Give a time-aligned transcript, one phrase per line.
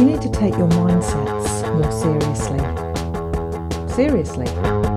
[0.00, 2.58] you need to take your mindsets more seriously.
[3.94, 4.89] Seriously.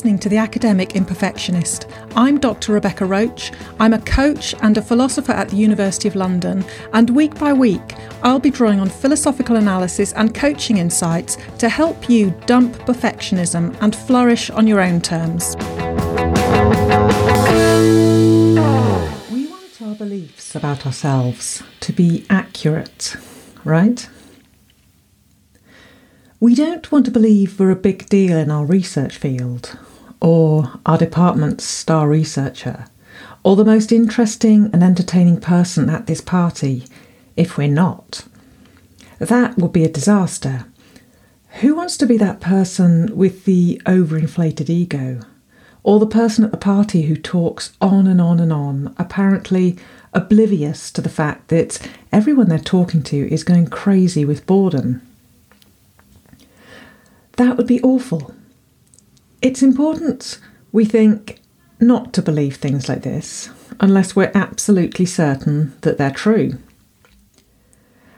[0.00, 1.84] Listening to The Academic Imperfectionist.
[2.16, 2.72] I'm Dr.
[2.72, 3.52] Rebecca Roach.
[3.78, 7.82] I'm a coach and a philosopher at the University of London, and week by week,
[8.22, 13.94] I'll be drawing on philosophical analysis and coaching insights to help you dump perfectionism and
[13.94, 15.54] flourish on your own terms.
[19.30, 23.16] We want our beliefs about ourselves to be accurate,
[23.64, 24.08] right?
[26.42, 29.78] We don't want to believe we're a big deal in our research field,
[30.20, 32.86] or our department's star researcher,
[33.42, 36.84] or the most interesting and entertaining person at this party
[37.36, 38.24] if we're not.
[39.18, 40.66] That would be a disaster.
[41.60, 45.20] Who wants to be that person with the overinflated ego?
[45.82, 49.78] Or the person at the party who talks on and on and on, apparently
[50.12, 51.78] oblivious to the fact that
[52.12, 55.00] everyone they're talking to is going crazy with boredom?
[57.36, 58.34] That would be awful.
[59.42, 60.38] It's important,
[60.70, 61.40] we think,
[61.80, 63.48] not to believe things like this
[63.80, 66.58] unless we're absolutely certain that they're true.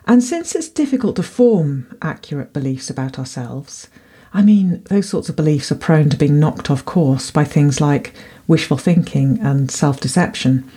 [0.06, 3.88] And since it's difficult to form accurate beliefs about ourselves,
[4.34, 7.80] I mean, those sorts of beliefs are prone to being knocked off course by things
[7.80, 8.14] like
[8.48, 10.68] wishful thinking and self deception.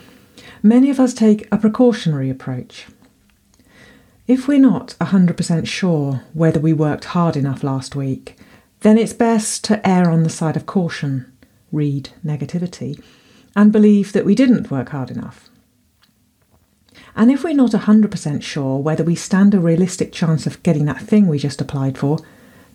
[0.61, 2.85] Many of us take a precautionary approach.
[4.27, 8.37] If we're not 100% sure whether we worked hard enough last week,
[8.85, 11.25] then it's best to err on the side of caution,
[11.71, 13.01] read negativity,
[13.55, 15.49] and believe that we didn't work hard enough.
[17.15, 21.01] And if we're not 100% sure whether we stand a realistic chance of getting that
[21.01, 22.19] thing we just applied for,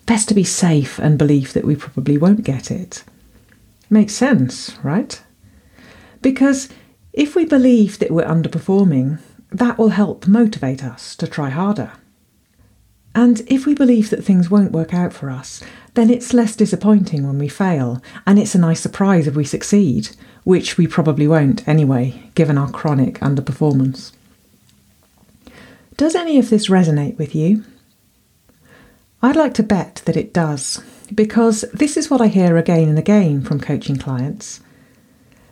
[0.05, 3.05] best to be safe and believe that we probably won't get it.
[3.89, 5.21] Makes sense, right?
[6.21, 6.67] Because
[7.13, 11.93] if we believe that we're underperforming, that will help motivate us to try harder.
[13.13, 15.61] And if we believe that things won't work out for us,
[15.93, 20.09] then it's less disappointing when we fail, and it's a nice surprise if we succeed,
[20.43, 24.13] which we probably won't anyway, given our chronic underperformance.
[25.97, 27.63] Does any of this resonate with you?
[29.21, 30.81] I'd like to bet that it does,
[31.13, 34.61] because this is what I hear again and again from coaching clients.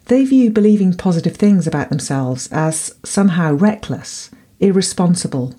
[0.05, 5.53] They view believing positive things about themselves as somehow reckless, irresponsible,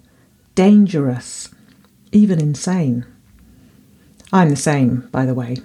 [0.57, 1.51] dangerous,
[2.13, 3.07] even insane.
[4.33, 5.57] I'm the same, by the way,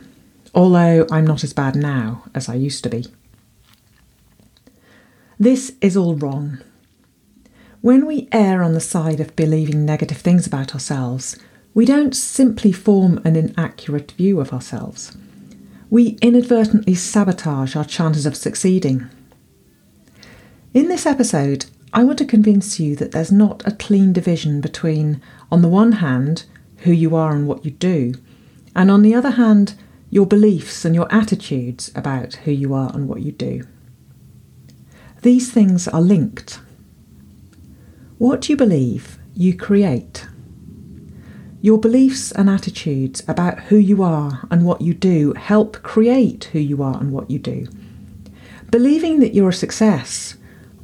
[0.53, 3.06] although I'm not as bad now as I used to be.
[5.39, 6.59] This is all wrong.
[7.81, 11.38] When we err on the side of believing negative things about ourselves,
[11.73, 15.16] we don't simply form an inaccurate view of ourselves
[15.89, 19.07] we inadvertently sabotage our chances of succeeding.
[20.73, 25.22] In this episode, I want to convince you that there's not a clean division between,
[25.50, 26.44] on the one hand,
[26.79, 28.16] who you are and what you do,
[28.75, 29.75] and on the other hand,
[30.09, 33.61] your beliefs and your attitudes about who you are and what you do.
[35.22, 36.59] These things are linked.
[38.17, 40.28] What you believe, you create.
[41.61, 46.59] Your beliefs and attitudes about who you are and what you do help create who
[46.59, 47.69] you are and what you do.
[48.69, 50.35] Believing that you're a success,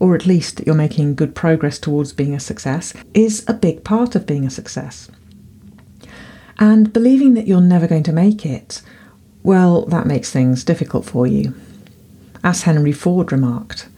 [0.02, 3.84] or at least that you're making good progress towards being a success, is a big
[3.84, 5.12] part of being a success.
[6.58, 8.82] And believing that you're never going to make it,
[9.44, 11.54] well, that makes things difficult for you.
[12.44, 13.90] As Henry Ford remarked,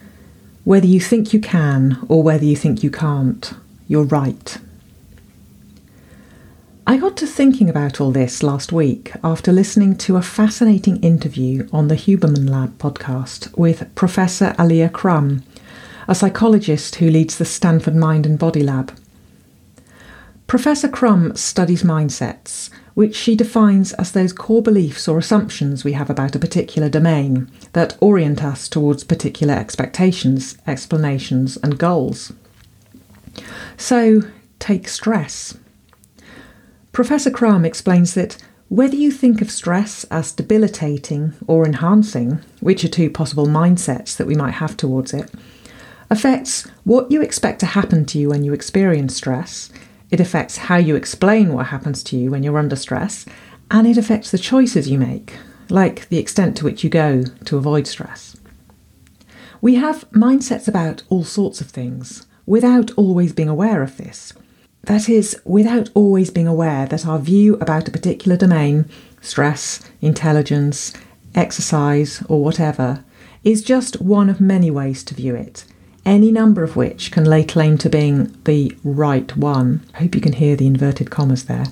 [0.65, 3.53] whether you think you can or whether you think you can't,
[3.87, 4.57] you're right.
[6.85, 11.69] I got to thinking about all this last week after listening to a fascinating interview
[11.71, 15.43] on the Huberman Lab podcast with Professor Alia Crum,
[16.07, 18.97] a psychologist who leads the Stanford Mind and Body Lab.
[20.47, 26.09] Professor Crum studies mindsets, which she defines as those core beliefs or assumptions we have
[26.09, 32.33] about a particular domain that orient us towards particular expectations, explanations, and goals.
[33.77, 34.21] So,
[34.59, 35.57] take stress.
[36.91, 38.37] Professor Crum explains that
[38.69, 44.27] whether you think of stress as debilitating or enhancing, which are two possible mindsets that
[44.27, 45.31] we might have towards it,
[46.13, 49.71] affects what you expect to happen to you when you experience stress,
[50.11, 53.25] it affects how you explain what happens to you when you're under stress,
[53.71, 55.33] and it affects the choices you make,
[55.69, 58.37] like the extent to which you go to avoid stress.
[59.59, 64.33] We have mindsets about all sorts of things without always being aware of this.
[64.83, 68.87] That is, without always being aware that our view about a particular domain,
[69.19, 70.93] stress, intelligence,
[71.33, 73.03] exercise, or whatever,
[73.43, 75.65] is just one of many ways to view it,
[76.05, 79.85] any number of which can lay claim to being the right one.
[79.93, 81.67] I hope you can hear the inverted commas there,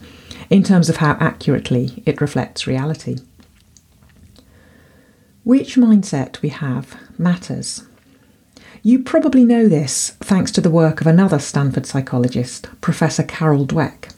[0.50, 3.18] in terms of how accurately it reflects reality.
[5.44, 7.84] Which mindset we have matters.
[8.84, 14.14] You probably know this thanks to the work of another Stanford psychologist, Professor Carol Dweck.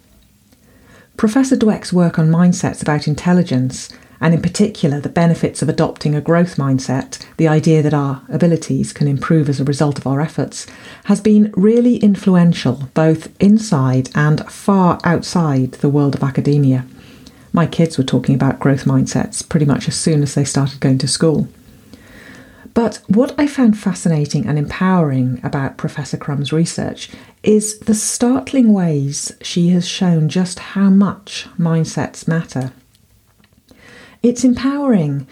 [1.18, 3.90] Professor Dweck's work on mindsets about intelligence
[4.24, 8.94] and in particular the benefits of adopting a growth mindset, the idea that our abilities
[8.94, 10.66] can improve as a result of our efforts,
[11.04, 16.86] has been really influential both inside and far outside the world of academia.
[17.52, 21.00] My kids were talking about growth mindsets pretty much as soon as they started going
[21.00, 21.50] to school.
[22.74, 27.10] But what I found fascinating and empowering about Professor Crum's research
[27.44, 32.72] is the startling ways she has shown just how much mindsets matter.
[34.24, 35.28] It's empowering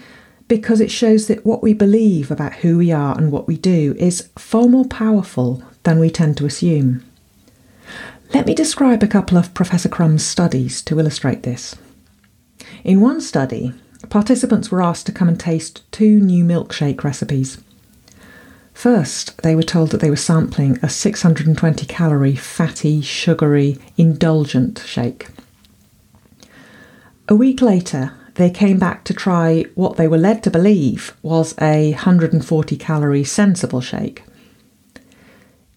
[0.48, 3.94] because it shows that what we believe about who we are and what we do
[3.98, 7.02] is far more powerful than we tend to assume.
[8.34, 11.74] Let me describe a couple of Professor Crum's studies to illustrate this.
[12.84, 13.72] In one study,
[14.10, 17.62] participants were asked to come and taste two new milkshake recipes.
[18.74, 25.28] First, they were told that they were sampling a 620 calorie, fatty, sugary, indulgent shake.
[27.28, 28.12] A week later,
[28.42, 33.22] they came back to try what they were led to believe was a 140 calorie
[33.22, 34.24] sensible shake.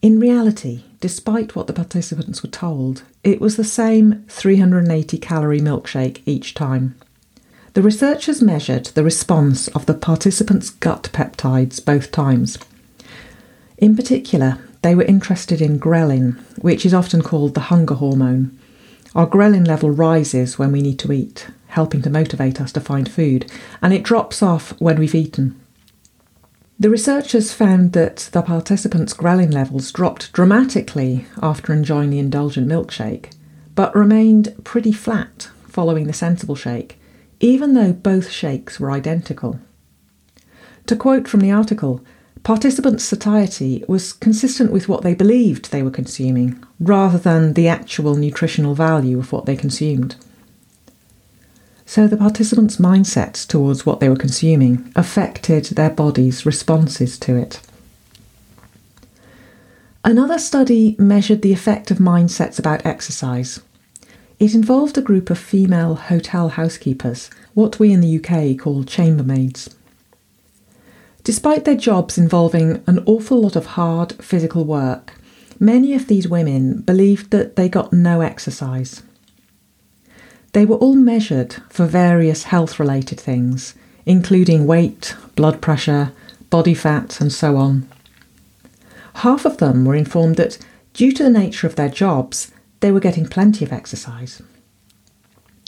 [0.02, 6.24] In reality, despite what the participants were told, it was the same 380 calorie milkshake
[6.26, 6.96] each time.
[7.74, 12.58] The researchers measured the response of the participants' gut peptides both times.
[13.78, 18.58] In particular, they were interested in ghrelin, which is often called the hunger hormone.
[19.14, 23.12] Our ghrelin level rises when we need to eat, helping to motivate us to find
[23.12, 23.52] food,
[23.82, 25.60] and it drops off when we've eaten.
[26.80, 33.32] The researchers found that the participants' ghrelin levels dropped dramatically after enjoying the indulgent milkshake,
[33.76, 36.98] but remained pretty flat following the sensible shake,
[37.40, 39.60] even though both shakes were identical.
[40.88, 42.02] To quote from the article,
[42.44, 48.16] participants' satiety was consistent with what they believed they were consuming, rather than the actual
[48.16, 50.16] nutritional value of what they consumed.
[51.96, 57.62] So the participants' mindsets towards what they were consuming affected their body's responses to it.
[60.04, 63.62] Another study measured the effect of mindsets about exercise.
[64.42, 69.74] It involved a group of female hotel housekeepers, what we in the UK call chambermaids.
[71.24, 75.14] Despite their jobs involving an awful lot of hard physical work,
[75.62, 79.02] many of these women believed that they got no exercise.
[80.56, 83.76] They were all measured for various health related things,
[84.06, 86.14] including weight, blood pressure,
[86.50, 87.90] body fat, and so on.
[89.16, 90.58] Half of them were informed that,
[90.94, 94.42] due to the nature of their jobs, they were getting plenty of exercise.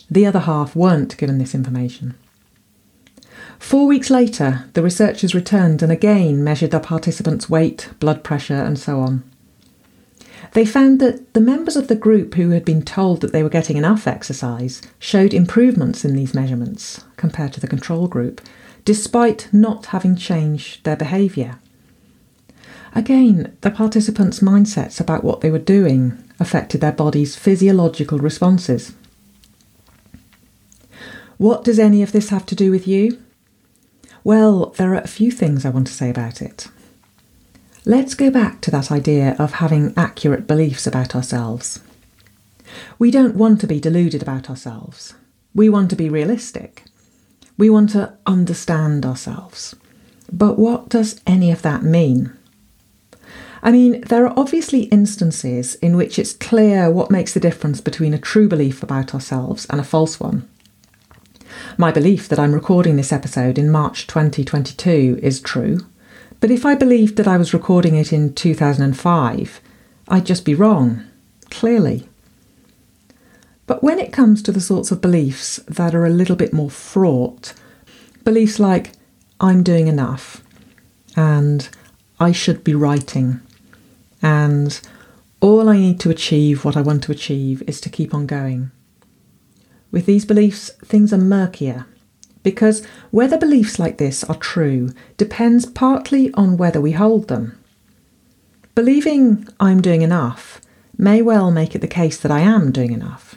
[0.09, 2.15] The other half weren't given this information.
[3.59, 8.79] Four weeks later, the researchers returned and again measured the participants' weight, blood pressure, and
[8.79, 9.29] so on.
[10.53, 13.49] They found that the members of the group who had been told that they were
[13.49, 18.41] getting enough exercise showed improvements in these measurements compared to the control group,
[18.85, 21.59] despite not having changed their behaviour.
[22.95, 28.93] Again, the participants' mindsets about what they were doing affected their body's physiological responses.
[31.37, 33.21] What does any of this have to do with you?
[34.23, 36.67] Well, there are a few things I want to say about it.
[37.87, 41.79] Let's go back to that idea of having accurate beliefs about ourselves.
[42.99, 45.13] We don't want to be deluded about ourselves.
[45.55, 46.83] We want to be realistic.
[47.57, 49.73] We want to understand ourselves.
[50.29, 52.33] But what does any of that mean?
[53.63, 58.13] I mean, there are obviously instances in which it's clear what makes the difference between
[58.13, 60.45] a true belief about ourselves and a false one.
[61.77, 65.79] My belief that I'm recording this episode in March 2022 is true,
[66.39, 69.61] but if I believed that I was recording it in 2005,
[70.07, 71.03] I'd just be wrong,
[71.49, 72.07] clearly.
[73.65, 76.69] But when it comes to the sorts of beliefs that are a little bit more
[76.69, 77.53] fraught,
[78.23, 78.91] beliefs like,
[79.39, 80.41] I'm doing enough,
[81.15, 81.67] and
[82.19, 83.41] I should be writing,
[84.21, 84.79] and
[85.41, 88.71] all I need to achieve what I want to achieve is to keep on going.
[89.91, 91.85] With these beliefs, things are murkier
[92.47, 97.59] because whether beliefs like this are true depends partly on whether we hold them.
[98.73, 100.61] Believing I'm doing enough
[100.97, 103.35] may well make it the case that I am doing enough.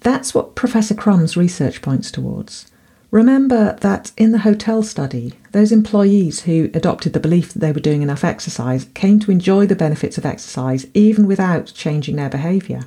[0.00, 2.72] That's what Professor Crum's research points towards.
[3.12, 7.78] Remember that in the hotel study, those employees who adopted the belief that they were
[7.78, 12.82] doing enough exercise came to enjoy the benefits of exercise even without changing their behaviour.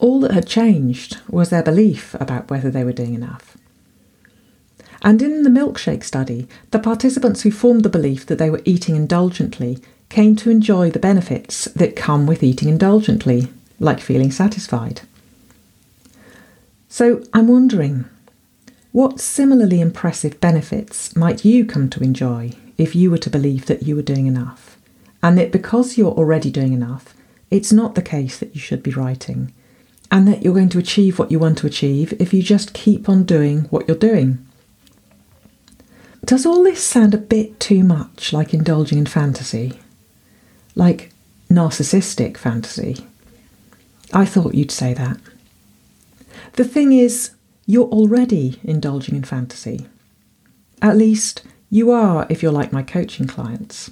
[0.00, 3.56] All that had changed was their belief about whether they were doing enough.
[5.02, 8.96] And in the milkshake study, the participants who formed the belief that they were eating
[8.96, 9.78] indulgently
[10.08, 15.02] came to enjoy the benefits that come with eating indulgently, like feeling satisfied.
[16.88, 18.06] So I'm wondering,
[18.92, 23.84] what similarly impressive benefits might you come to enjoy if you were to believe that
[23.84, 24.78] you were doing enough?
[25.22, 27.14] And that because you're already doing enough,
[27.50, 29.52] it's not the case that you should be writing,
[30.10, 33.08] and that you're going to achieve what you want to achieve if you just keep
[33.08, 34.44] on doing what you're doing.
[36.24, 39.80] Does all this sound a bit too much like indulging in fantasy?
[40.74, 41.12] Like
[41.48, 43.06] narcissistic fantasy?
[44.12, 45.18] I thought you'd say that.
[46.54, 47.30] The thing is,
[47.66, 49.86] you're already indulging in fantasy.
[50.82, 53.90] At least, you are if you're like my coaching clients.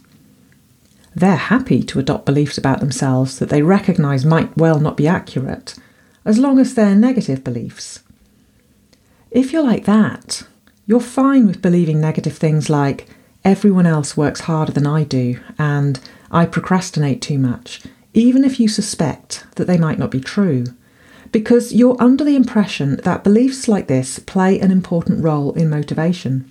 [1.14, 5.74] They're happy to adopt beliefs about themselves that they recognise might well not be accurate,
[6.24, 8.00] as long as they're negative beliefs.
[9.30, 10.42] If you're like that,
[10.86, 13.08] you're fine with believing negative things like,
[13.44, 17.82] everyone else works harder than I do, and I procrastinate too much,
[18.14, 20.64] even if you suspect that they might not be true,
[21.30, 26.50] because you're under the impression that beliefs like this play an important role in motivation.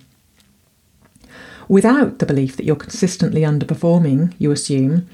[1.68, 5.08] Without the belief that you're consistently underperforming, you assume,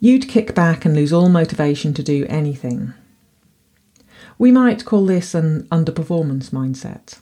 [0.00, 2.94] you'd kick back and lose all motivation to do anything.
[4.40, 7.18] We might call this an underperformance mindset.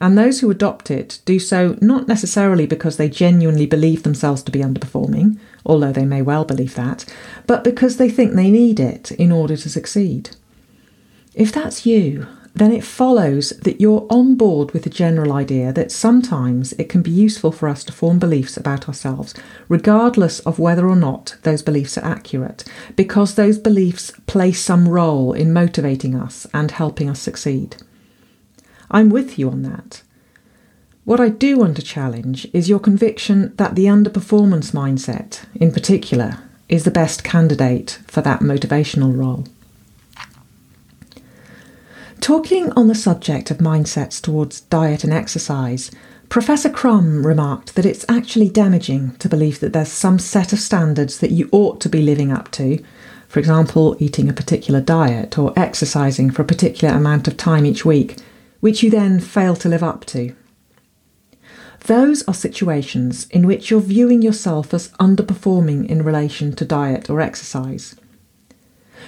[0.00, 4.50] And those who adopt it do so not necessarily because they genuinely believe themselves to
[4.50, 7.04] be underperforming, although they may well believe that,
[7.46, 10.30] but because they think they need it in order to succeed.
[11.34, 12.26] If that's you,
[12.58, 17.02] then it follows that you're on board with the general idea that sometimes it can
[17.02, 19.34] be useful for us to form beliefs about ourselves,
[19.68, 22.64] regardless of whether or not those beliefs are accurate,
[22.96, 27.76] because those beliefs play some role in motivating us and helping us succeed.
[28.90, 30.02] I'm with you on that.
[31.04, 36.38] What I do want to challenge is your conviction that the underperformance mindset, in particular,
[36.68, 39.46] is the best candidate for that motivational role.
[42.28, 45.90] Talking on the subject of mindsets towards diet and exercise,
[46.28, 51.20] Professor Crum remarked that it's actually damaging to believe that there's some set of standards
[51.20, 52.84] that you ought to be living up to,
[53.28, 57.86] for example, eating a particular diet or exercising for a particular amount of time each
[57.86, 58.16] week,
[58.60, 60.36] which you then fail to live up to.
[61.86, 67.22] Those are situations in which you're viewing yourself as underperforming in relation to diet or
[67.22, 67.96] exercise.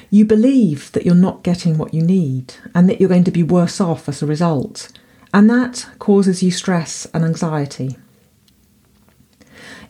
[0.09, 3.42] You believe that you're not getting what you need and that you're going to be
[3.42, 4.90] worse off as a result,
[5.35, 7.97] and that causes you stress and anxiety.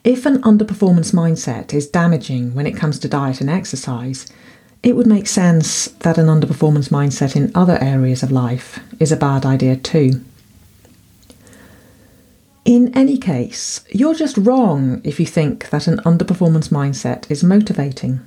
[0.02, 4.26] If an underperformance mindset is damaging when it comes to diet and exercise,
[4.82, 9.16] it would make sense that an underperformance mindset in other areas of life is a
[9.16, 10.24] bad idea too.
[12.64, 18.20] In any case, you're just wrong if you think that an underperformance mindset is motivating.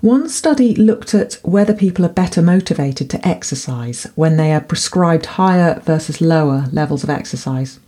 [0.00, 5.26] One study looked at whether people are better motivated to exercise when they are prescribed
[5.26, 7.80] higher versus lower levels of exercise.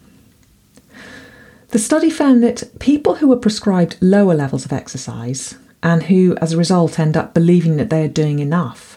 [1.68, 6.54] The study found that people who were prescribed lower levels of exercise and who, as
[6.54, 8.96] a result, end up believing that they are doing enough,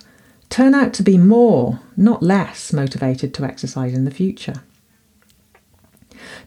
[0.49, 4.63] turn out to be more, not less, motivated to exercise in the future.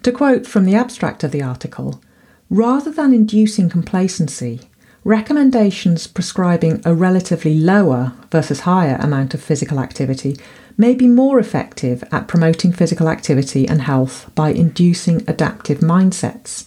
[0.03, 2.03] To quote from the abstract of the article,
[2.49, 4.61] rather than inducing complacency,
[5.05, 10.37] recommendations prescribing a relatively lower versus higher amount of physical activity
[10.77, 16.67] may be more effective at promoting physical activity and health by inducing adaptive mindsets.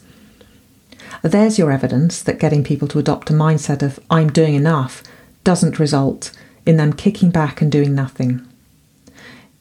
[1.23, 5.03] There's your evidence that getting people to adopt a mindset of I'm doing enough
[5.43, 6.31] doesn't result
[6.65, 8.45] in them kicking back and doing nothing.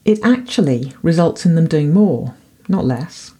[0.04, 2.34] It actually results in them doing more,
[2.68, 3.32] not less.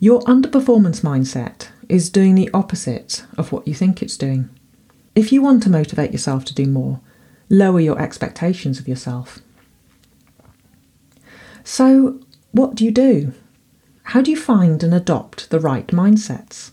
[0.00, 4.48] Your underperformance mindset is doing the opposite of what you think it's doing.
[5.14, 7.00] If you want to motivate yourself to do more,
[7.48, 9.40] lower your expectations of yourself.
[11.64, 12.20] So,
[12.52, 13.32] what do you do?
[14.04, 16.72] How do you find and adopt the right mindsets?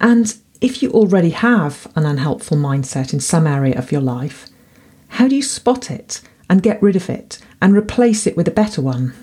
[0.00, 4.46] And if you already have an unhelpful mindset in some area of your life,
[5.08, 8.52] how do you spot it and get rid of it and replace it with a
[8.52, 9.14] better one?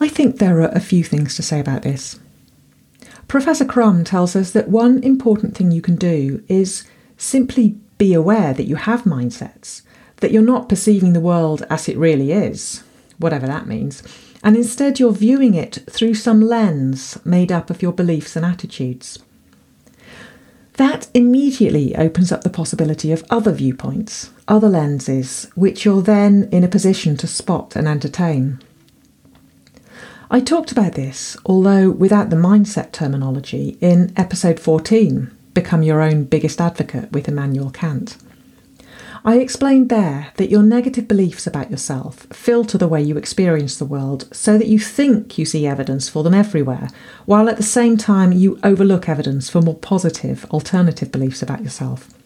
[0.00, 2.18] I think there are a few things to say about this.
[3.28, 6.84] Professor Crum tells us that one important thing you can do is
[7.18, 9.82] simply be aware that you have mindsets,
[10.16, 12.82] that you're not perceiving the world as it really is,
[13.18, 14.02] whatever that means,
[14.42, 19.18] and instead you're viewing it through some lens made up of your beliefs and attitudes.
[20.74, 26.64] That immediately opens up the possibility of other viewpoints, other lenses, which you're then in
[26.64, 28.60] a position to spot and entertain.
[30.30, 36.24] I talked about this, although without the mindset terminology, in episode 14 Become Your Own
[36.24, 38.18] Biggest Advocate with Immanuel Kant.
[39.24, 43.86] I explained there that your negative beliefs about yourself filter the way you experience the
[43.86, 46.90] world so that you think you see evidence for them everywhere,
[47.24, 52.17] while at the same time you overlook evidence for more positive, alternative beliefs about yourself.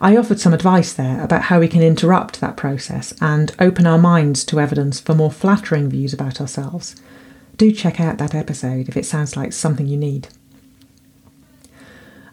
[0.00, 3.98] I offered some advice there about how we can interrupt that process and open our
[3.98, 6.96] minds to evidence for more flattering views about ourselves.
[7.56, 10.28] Do check out that episode if it sounds like something you need.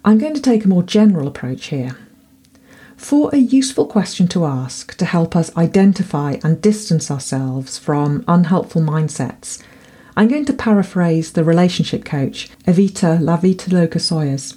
[0.03, 1.97] I'm going to take a more general approach here
[3.03, 8.81] for a useful question to ask to help us identify and distance ourselves from unhelpful
[8.81, 9.61] mindsets,
[10.15, 14.55] I'm going to paraphrase the relationship coach Evita Lavitaloka Sawyers.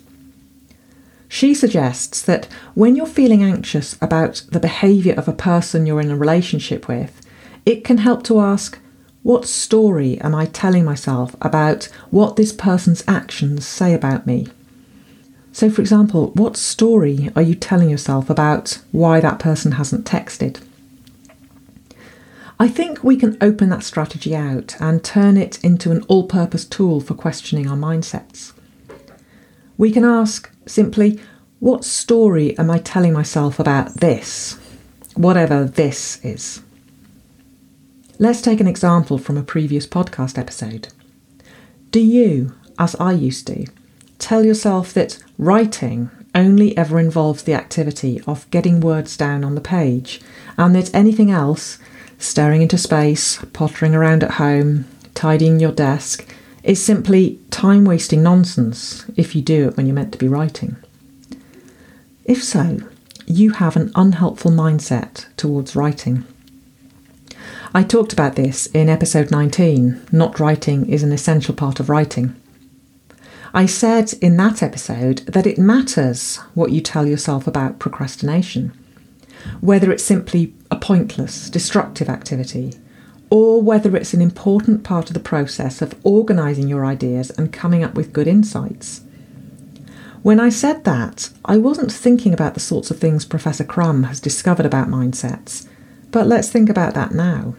[1.28, 6.11] She suggests that when you're feeling anxious about the behaviour of a person you're in
[6.11, 7.21] a relationship with,
[7.64, 8.78] it can help to ask,
[9.23, 14.47] What story am I telling myself about what this person's actions say about me?
[15.52, 20.62] So, for example, what story are you telling yourself about why that person hasn't texted?
[22.59, 26.64] I think we can open that strategy out and turn it into an all purpose
[26.64, 28.52] tool for questioning our mindsets.
[29.78, 31.21] We can ask simply,
[31.59, 34.59] what story am I telling myself about this?
[35.14, 36.62] Whatever this is.
[38.18, 40.88] Let's take an example from a previous podcast episode.
[41.90, 43.66] Do you, as I used to,
[44.18, 49.61] tell yourself that writing only ever involves the activity of getting words down on the
[49.61, 50.21] page,
[50.56, 51.78] and that anything else,
[52.18, 56.27] staring into space, pottering around at home, tidying your desk,
[56.66, 60.76] is simply time wasting nonsense if you do it when you're meant to be writing.
[62.24, 62.79] If so,
[63.24, 66.24] you have an unhelpful mindset towards writing.
[67.72, 72.35] I talked about this in episode 19 Not writing is an essential part of writing.
[73.55, 78.72] I said in that episode that it matters what you tell yourself about procrastination,
[79.61, 82.74] whether it's simply a pointless, destructive activity,
[83.37, 87.85] or whether it's an important part of the process of organising your ideas and coming
[87.85, 89.03] up with good insights.
[90.22, 94.20] When I said that, I wasn't thinking about the sorts of things Professor Crum has
[94.20, 95.68] discovered about mindsets,
[96.11, 97.55] but let's think about that now.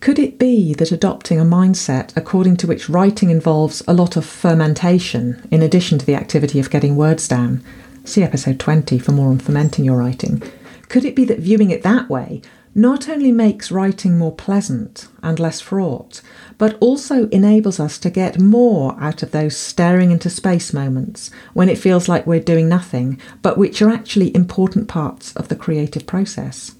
[0.00, 4.26] Could it be that adopting a mindset according to which writing involves a lot of
[4.26, 7.62] fermentation in addition to the activity of getting words down?
[8.04, 10.42] See episode 20 for more on fermenting your writing.
[10.88, 12.42] Could it be that viewing it that way
[12.74, 16.20] not only makes writing more pleasant and less fraught,
[16.58, 21.68] but also enables us to get more out of those staring into space moments when
[21.68, 26.06] it feels like we're doing nothing, but which are actually important parts of the creative
[26.06, 26.74] process?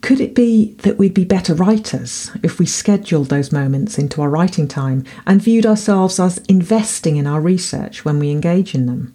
[0.00, 4.28] Could it be that we'd be better writers if we scheduled those moments into our
[4.28, 9.14] writing time and viewed ourselves as investing in our research when we engage in them?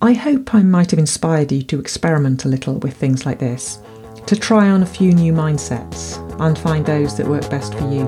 [0.00, 3.80] I hope I might have inspired you to experiment a little with things like this,
[4.28, 8.06] to try on a few new mindsets and find those that work best for you.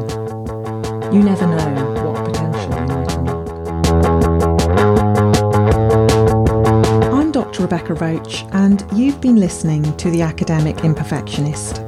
[1.12, 3.50] You never know what potential you might unlock.
[7.12, 7.62] I'm Dr.
[7.62, 11.84] Rebecca Roach, and you've been listening to The Academic Imperfectionist.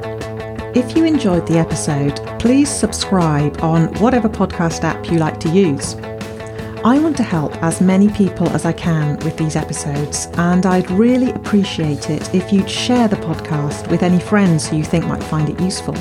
[0.77, 5.95] If you enjoyed the episode, please subscribe on whatever podcast app you like to use.
[6.85, 10.91] I want to help as many people as I can with these episodes, and I'd
[10.91, 15.23] really appreciate it if you'd share the podcast with any friends who you think might
[15.23, 15.97] find it useful,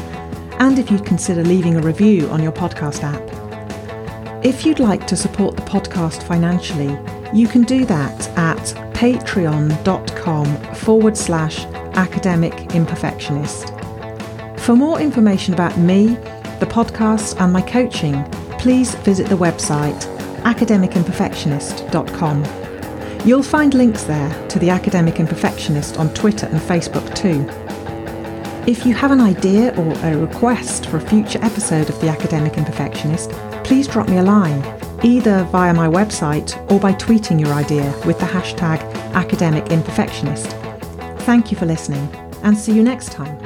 [0.58, 4.44] and if you'd consider leaving a review on your podcast app.
[4.44, 6.98] If you'd like to support the podcast financially,
[7.32, 8.58] you can do that at
[8.96, 11.64] patreon.com forward slash
[11.94, 13.70] academic imperfectionist.
[14.60, 16.08] For more information about me,
[16.60, 18.24] the podcast, and my coaching,
[18.58, 20.08] please visit the website
[20.44, 22.46] academicimperfectionist.com.
[23.26, 27.48] You'll find links there to the Academic Imperfectionist on Twitter and Facebook too.
[28.70, 32.54] If you have an idea or a request for a future episode of The Academic
[32.54, 34.62] Imperfectionist, please drop me a line
[35.04, 38.80] either via my website or by tweeting your idea with the hashtag
[39.14, 40.58] academicimperfectionist.
[41.22, 42.08] Thank you for listening
[42.44, 43.38] and see you next time.